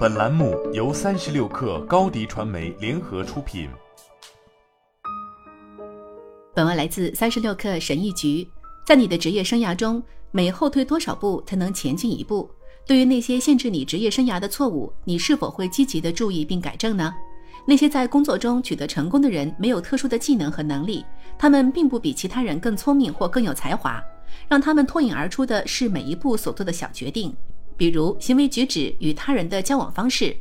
[0.00, 3.68] 本栏目由三十六氪高低传媒联合出品。
[6.54, 8.48] 本文来自三十六氪神译局。
[8.86, 12.50] 在你的职业生涯中，每后退多少步才能前进一步？
[12.86, 17.12] 对于那些限制你职业生涯的错误，你是否会积极的注意并改正呢？
[17.66, 21.04] 那些在工作中取得成功的人没有特殊的技能和能力，
[21.38, 24.02] 他们并不比其他人更聪明或更有才华，
[24.48, 27.36] 让他们脱颖而出的是每一步所做的小决定。
[27.80, 30.36] 比如行为举止与他人的交往方式，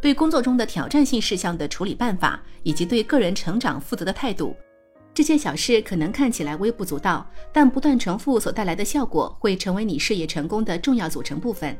[0.00, 4.54] 对工作中的挑战性事项的处理办法，以及对个人成长负责的态度，
[5.12, 11.76] 这些小事可能看起来微不足道，但不断重复所带来的效果会成为你事业成功的重要组成部分。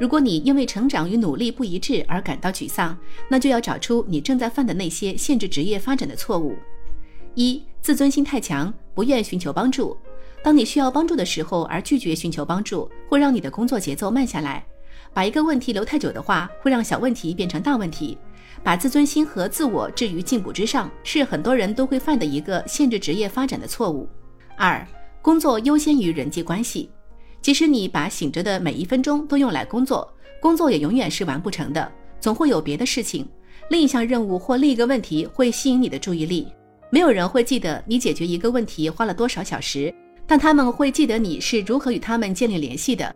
[0.00, 6.56] 如果你因为成长与努力不一致而感到沮丧，那就要找出你正在犯的那些限制职业发展的错误。
[7.36, 9.96] 一、自尊心太强，不愿寻求帮助。
[10.42, 14.64] 当你需要帮助的时候而拒绝寻求帮助，会让你的工作节奏慢下来。
[15.12, 18.16] 把一个问题留太久的话，会让小问题变成大问题。
[18.62, 24.08] 把自尊心和自我置于进步之上，是很多人都会犯的一个限制职业发展的错误。
[24.56, 24.86] 二，
[25.22, 26.90] 工作优先于人际关系。
[27.40, 33.26] 即使你把醒着的每一分钟都用来工作，工作也永远是完不成的，总会有别的事情，
[33.70, 36.48] 另一项任务或另一个问题会吸引你的注意力。
[36.90, 39.94] 没有人会记得你解决一个问题花了多少小时。
[40.30, 43.12] 但他们会记得你是如何与他们建立联系的。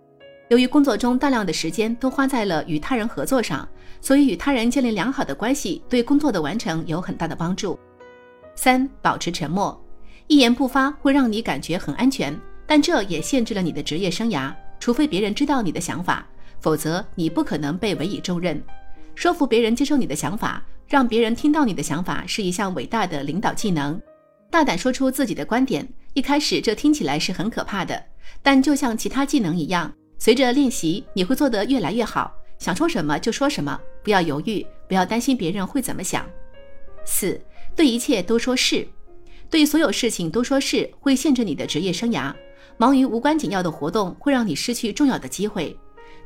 [0.48, 3.68] 由于工作中大量的时间都花在了与他人合作上，
[4.00, 7.78] 所以与他人建立良好的关系对工作的完成有很大的帮助。
[8.56, 9.80] 三、保持沉默，
[10.26, 14.52] 一言不发会让你感觉很安全，但这也限制了你的职业生涯。
[14.80, 16.26] 除非别人知道你的想法，
[16.58, 18.60] 否则你不可能被委以重任。
[19.14, 24.02] 说服别人接受你的想法，让别人听到你的想法，是一项伟大的领导技能。
[24.50, 25.88] 大胆说出自己的观点。
[26.14, 28.00] 一开始这听起来是很可怕的，
[28.40, 32.32] 但就像其他技能一样，随着练习你会做得越来越好。
[32.60, 36.24] 想说什么就说什么，不要犹豫，不要担心别人会怎么想。
[37.04, 37.40] 四，
[37.74, 38.86] 对一切都说是，
[39.50, 42.32] 对所有事情都说是会限制你的职业生涯。
[42.76, 45.76] 忙于无关紧要的活动会让你失去重要的机会。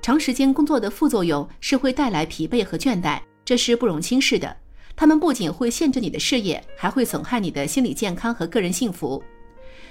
[0.03, 4.54] 长时间工作的副作用是会带来疲惫和倦怠，这是不容轻视的。
[4.94, 9.22] 他们不仅会限制你的事业，还会损害你的心理健康和个人幸福。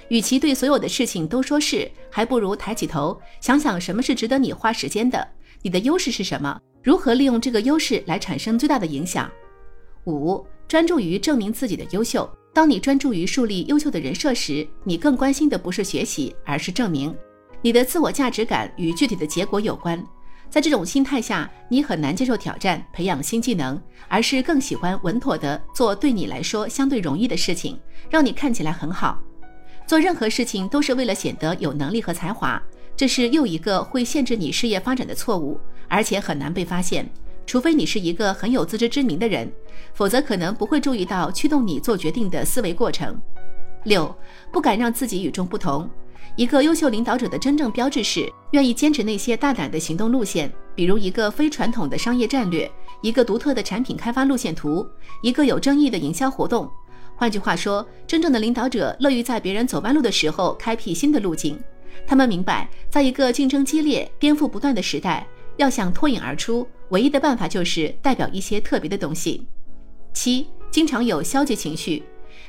[0.08, 5.26] 与其对所有的事情都说是，还不如抬起头想想什么是值得你花时间的。
[5.62, 6.58] 你的优势是什么？
[6.82, 9.30] 如何利用这个优势来产生最大的影响？
[10.06, 12.28] 五，专注于证明自己的优秀。
[12.54, 17.14] 当你专注于树立优秀的人设时，你更关心的不是学习，而是证明。
[17.60, 20.02] 你的自我价值感与具体的结果有关。
[20.48, 29.20] 在这种心态下，你很难接受挑战、培养新技能，而是更喜欢稳妥的做对你来说相对容易的事情，让你看起来很好。
[29.88, 32.62] 做任何事情都是为了显得有能力和才华，
[32.94, 37.10] 这是又一个会限制你事业发展的错误，而且很难被发现，
[37.46, 39.50] 除非你是一个很有自知之明的人，
[39.94, 43.18] 否则可能不会注意到驱动你做决定的思维过程。
[43.84, 44.14] 六，
[44.52, 45.88] 不敢让自己与众不同。
[46.36, 52.70] 一个优秀领导者的真正标志是愿意坚持那些大胆的行动路线，比如一个非传统的商业战略，
[53.00, 54.86] 一个独特的产品开发路线图，
[55.22, 56.70] 一个有争议的营销活动。
[57.18, 61.58] 换句话说，真正的领导者乐于在别人走弯路的时候开辟新的路径。
[62.06, 65.26] 他们明白，在一个竞争激烈、颠覆不断的时代，
[65.56, 69.44] 要想脱颖而出，唯一的办法就是代表一些特别的东西。
[70.14, 72.04] 七，经常有消极情绪。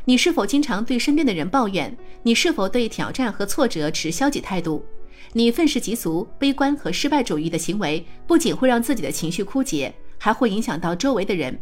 [0.05, 1.97] 你是否经常对身边的人抱怨？
[2.21, 4.85] 你是否对挑战和挫折持消极态度？
[5.33, 11.59] 你愤世嫉俗、悲观和失败主义的行为，不仅会让自己的情绪枯竭，还会影响到周围的人。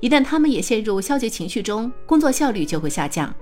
[0.00, 3.34] 一旦他们也陷入消极情绪中，工作效率就会下降。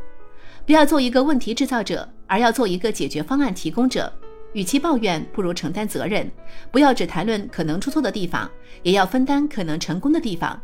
[0.64, 4.12] 不要做一个问题制造者，而要做一个解决方案提供者。
[4.52, 6.31] 与其抱怨，不如承担责任。
[6.70, 8.48] 不要只谈论可能出错的地方，
[8.82, 10.60] 也要分担可能成功的地方。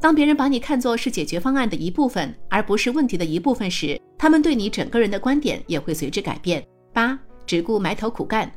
[0.00, 6.64] 当别人把你看作是解决方案的一部分，而不是问题的一部分时，他们对你整个人的观点也会随之改变。
[6.92, 8.52] 八，只顾埋头苦干，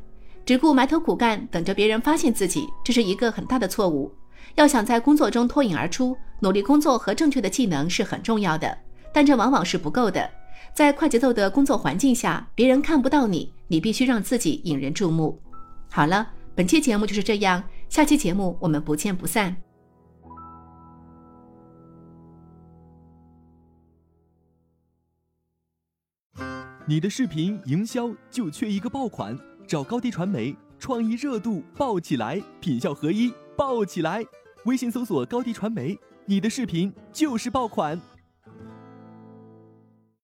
[0.45, 4.11] 只顾埋头苦干，等着别人发现自己，这是一个很大的错误。
[4.55, 8.77] 要想在工作中脱颖而出，努力工作和正确的技能是很重要的，
[9.13, 10.29] 但这往往是不够的。
[10.73, 15.41] 在快节奏的工作环境下，别人看不到你，你必须让自己引人注目。
[15.89, 19.55] 好了，本期节目就是这样，下期节目我们不见不散。
[26.87, 29.37] 你的视频营销就缺一个爆款，
[29.67, 33.31] 找高低传媒，创意热度爆起来，品效合一
[33.61, 34.25] 爆起来。
[34.65, 38.01] 微信搜索高低传媒，你的视频就是爆款。